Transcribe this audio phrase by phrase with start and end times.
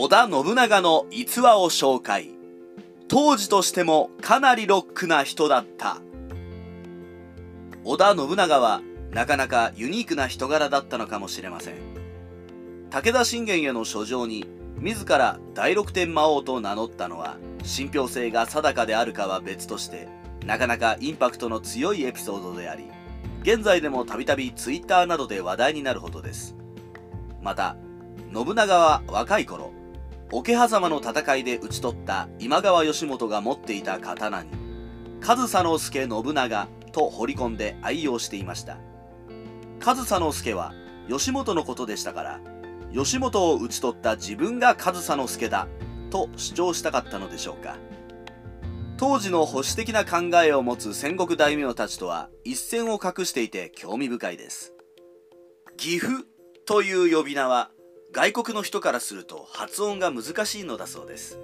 [0.00, 2.30] 織田信長の逸話を紹介。
[3.08, 5.98] 当時としてもかなりロックな人だった。
[7.82, 8.80] 織田信長は
[9.10, 11.74] なかなかユニークな人柄だったのかもしれません。
[12.90, 14.46] 武田信玄への書状に
[14.78, 20.06] 自ら第六天魔王と名乗ったのは信憑性が定かであるかは別として
[20.46, 22.84] なかなかインパクトの強いエピソードであり
[23.42, 26.54] 現在でもたびたび Twitter などで話題になるほどです。
[27.42, 27.74] また
[28.32, 29.72] 信長は若い頃
[30.30, 34.50] 桶狭間の戦いで討ち取った今川義元が持っていた刀に
[35.20, 38.78] 上総介信長と掘り込んで愛用していました。
[39.80, 40.74] 上総介は
[41.08, 42.40] 義元のことでしたから
[42.92, 45.66] 義元を討ち取った自分が上総介だ
[46.10, 47.76] と主張したかったのでしょうか。
[48.98, 54.74] 当時の保守的な考えを持つ戦国大名たちとは一線を画していて興味深いです。
[55.76, 56.24] 岐阜
[56.66, 57.70] という呼び名は
[58.10, 61.38] 外国の人からすると発音が難しいのだそうです。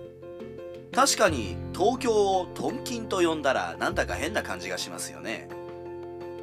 [0.95, 5.49] 確かに東京をトンキンと呼んだらなんだか変な感じがしますよね。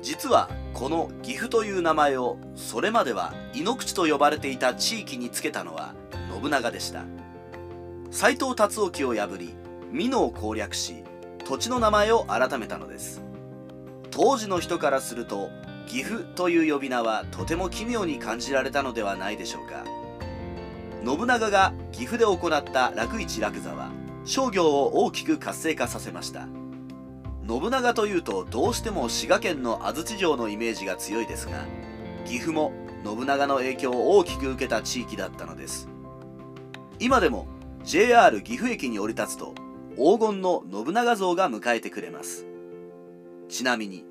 [0.04, 5.96] 実はこの岐阜という名前をそれまでは井ノ口と呼ばれていた地域につけたのは
[6.40, 7.04] 信長でした。
[8.12, 9.56] 斎藤達興を破り
[9.92, 11.04] 美濃を攻略し
[11.46, 13.24] 土地の名前を改めたのです。
[14.12, 15.50] 当時の人からすると
[15.88, 19.84] 岐阜という呼び名はとても奇妙に感じられたのではないでしょうか。
[21.04, 23.92] 信長が岐阜で行った楽市楽座は
[24.24, 26.48] 商業を大きく活性化させました。
[27.48, 31.66] 信長というとどうしても滋賀県の安土城のイメージが強いですが
[32.24, 32.72] 岐阜も
[33.04, 35.90] 信長の影響を大きく受けた地域だったのです。
[37.00, 37.48] 今でも
[37.84, 39.56] JR 岐阜駅に降り立つと
[39.96, 42.46] 黄金の信長像が迎えてくれます。
[43.50, 44.06] ちなみに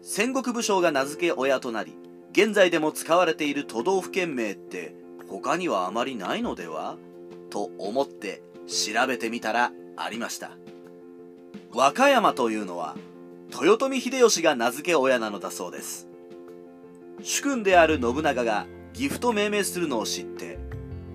[0.00, 1.96] 戦国武将が名付け親となり
[2.30, 4.94] 現在でも使われている都道府県名って
[5.28, 6.96] 他にはあまりないのでは？
[7.50, 10.50] と思って調べてみたらありました。
[11.72, 12.96] 和歌山というのは
[13.60, 16.08] 豊臣秀吉が名付け親なのだそうです。
[17.22, 20.58] 主君である信長が岐阜と命名するのを知って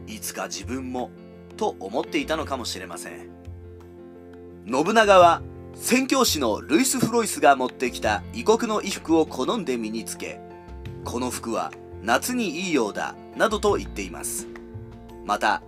[0.07, 1.11] いつか自分も
[1.57, 3.29] と思っていたのかもしれません。
[4.67, 5.41] 信長は
[5.73, 10.39] 宣教師のルイス・フロイスが持ってきた異国の衣服を好んで身につけ
[11.03, 14.47] この服は夏にいいようだなどと言っています。
[15.25, 15.61] また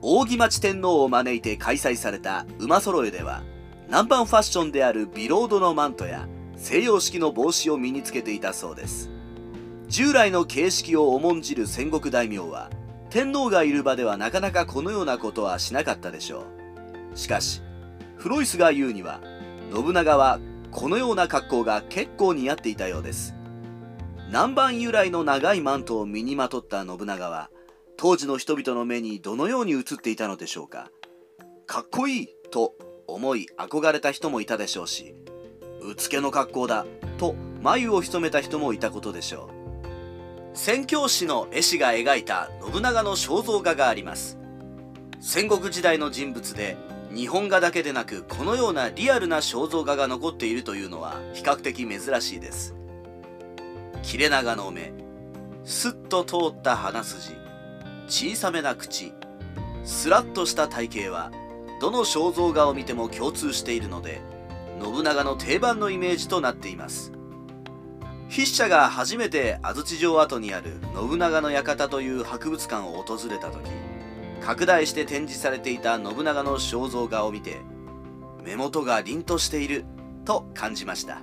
[0.00, 3.42] 扇町天皇を招いて開催された馬揃えでは
[3.86, 9.10] 南蛮ファッションであるビロードのマントや西洋式の帽子を身につけていたそうです。
[9.88, 12.70] 従来の形式を重んじる戦国大名は
[13.08, 16.44] 天皇がいる場ではなかなかこのようなことはしなかったでしょ
[17.14, 17.18] う。
[17.18, 17.62] しかし
[18.16, 19.20] フロイスが言うには
[19.74, 20.38] 信長は
[20.70, 23.34] このような格好が結構似合っていたようです。
[24.30, 27.48] 南蛮由来の長いマントを身にまとった信長は
[27.96, 30.90] 当時の人々の目にどのように映っていたのでしょうか。
[31.66, 32.74] かっこいいと
[33.06, 35.14] 思い憧れた人もいたでしょうし
[35.80, 36.84] うつけの格好だ
[37.16, 39.48] と眉を潜めた人もいたことでしょ
[40.54, 40.56] う。
[40.56, 44.38] 宣教師の絵師が描いた信長の肖像画があります。
[45.20, 46.76] 戦国時代の人物で
[47.14, 52.77] 日本画だけでなくこのようなリアルな肖像画が残っているというのは比較的珍しいです。
[54.02, 54.92] 切れ長の目。
[55.64, 57.34] スッと通った鼻筋。
[58.06, 59.12] 小さめな口。
[59.84, 61.32] スラッとした体型は
[61.80, 64.20] どの肖像画を見ても共通しているので
[64.82, 67.12] 信長の定番のイメージとなっています。
[68.28, 73.70] 筆者が初めて安土城跡にある信長の館という博物館を訪れた時
[74.42, 77.56] 拡大して展示されていた信長の肖像画を見て
[78.44, 79.86] 目元が凛としている
[80.26, 81.22] と感じました。